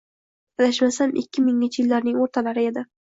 Adashmasam, 0.61 1.13
ikki 1.21 1.43
minginchi 1.49 1.81
yillarning 1.85 2.17
oʻrtalari 2.25 2.65
edi. 2.71 2.85